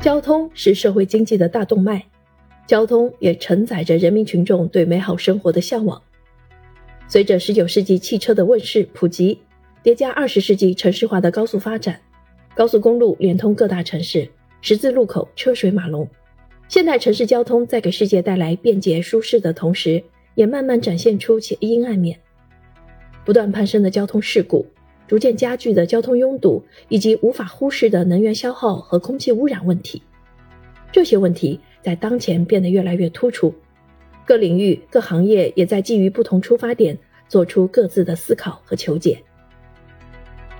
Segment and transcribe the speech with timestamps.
[0.00, 2.00] 交通是社会经济的大动脉，
[2.68, 6.00] 交通也承载着人民群众对美好生活的向往。
[7.08, 9.40] 随着19世纪汽车的问世普及，
[9.82, 12.00] 叠加20世纪城市化的高速发展，
[12.54, 14.30] 高速公路连通各大城市，
[14.60, 16.08] 十字路口车水马龙，
[16.68, 20.00] 现代城市交通在给世界带来便捷舒适的同时，
[20.36, 22.16] 也慢慢展现出其阴暗面。
[23.24, 24.64] 不断攀升的交通事故。
[25.08, 30.02] 逐渐加剧的交通拥堵，以及无法忽视的能源消耗和空气污染问题，
[30.92, 33.52] 这些问题在当前变得越来越突出。
[34.26, 39.18] 各领域、各行业也在基于不同出发点，做出各自的思考和求解。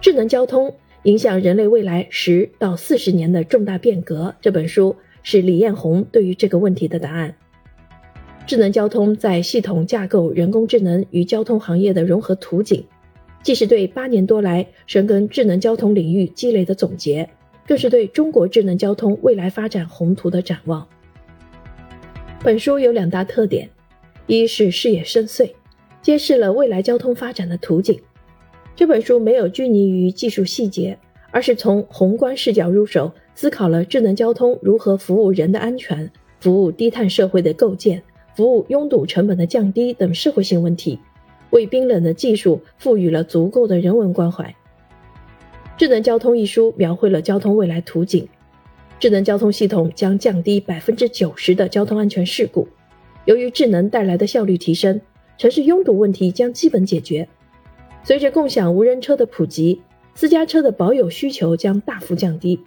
[0.00, 4.34] 智能交通影响人类未来十到四十年的重大变革。
[4.40, 7.34] 这本书是李彦宏对于这个问题的答案。
[8.46, 12.86] 智能交通在系统架构人工智能与交通行业的融合图景。
[13.42, 17.28] 既是对八年多来深耕智能交通领域积累的总结，
[17.66, 20.86] 更是对中国智能交通未来发展宏图的展望。
[22.42, 23.68] 本书有两大特点：
[24.26, 25.52] 一是视野深邃，
[26.02, 27.98] 揭示了未来交通发展的图景。
[28.76, 30.98] 这本书没有拘泥于技术细节，
[31.30, 38.02] 而是从宏观视角入手，思考了智能交通如何服务人的安全、服务低碳社会的构建、
[38.36, 40.98] 服务拥堵成本的降低等社会性问题。
[41.50, 44.44] 为冰冷的技术赋予了足够的人文关怀。
[45.80, 48.28] 《智能交通》一书描绘了交通未来图景：
[48.98, 52.66] 智能交通系统将降低百分之九十的交通安全事故。
[53.26, 55.00] 由于智能带来的效率提升，
[55.36, 57.28] 城市拥堵问题将基本解决。
[58.02, 59.80] 随着共享无人车的普及，
[60.14, 62.58] 私家车的保有需求将大幅降低。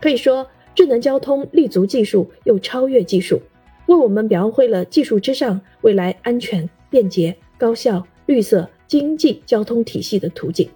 [0.00, 3.40] 可以说，智能交通立足技术又超越技术，
[3.86, 8.06] 为我们描绘了技术之上未来安全、便捷、高效。
[8.26, 10.68] 绿色经济交通体系的途径。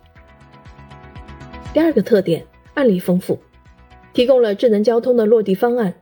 [1.72, 3.38] 第二个特点，案例丰富，
[4.12, 5.94] 提供了智能交通的落地方案。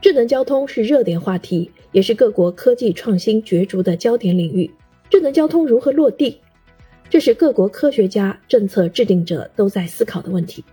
[0.00, 4.70] 智能交通是热点话题，也是各国科技创新角逐的焦点领域。
[5.08, 6.40] 智能交通如何落地？
[7.08, 10.62] 这是各国科学家、政策制定者都在思考的问题。《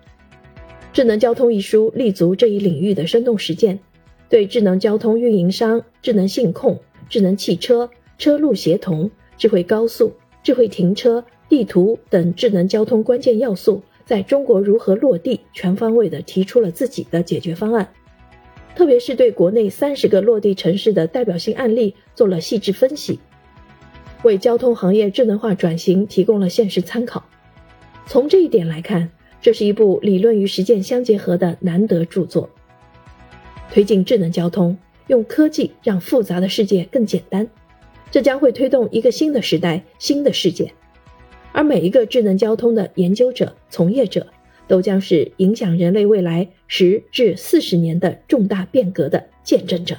[0.94, 3.80] 智能交通》一书立足这一领域的生动实践，
[4.30, 9.12] 对智能交通运营商、智能信控、智能汽车、车路协同。
[9.40, 10.14] 智慧高速、
[10.44, 17.90] 智慧停车、地图等智能交通关键要素在中国如何落地，全方位的提出了自己的解决方案。
[18.76, 23.20] 特别是对国内三十个落地城市的代表性案例做了细致分析，
[24.24, 27.24] 为交通行业智能化转型提供了现实参考。
[28.06, 29.10] 从这一点来看，
[29.42, 32.50] 这是一部理论与实践相结合的难得著作。
[33.72, 34.78] 推进智能交通，
[35.08, 37.48] 用科技让复杂的世界更简单。
[38.12, 40.74] 这将会推动一个新的时代、新的世界，
[41.52, 44.28] 而每一个智能交通的研究者、从业者，
[44.68, 49.98] 都将是影响人类未来十至四十年的重大变革的见证者。